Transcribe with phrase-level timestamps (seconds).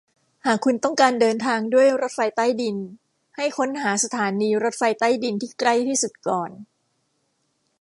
[0.45, 2.75] หากคุณต้องการเดินทางด้วยรถไฟใต้ดิน
[3.35, 6.51] ให้ค้นหาสถานีรถไฟใต้ดินที่ใกล้ที่สุดก่อน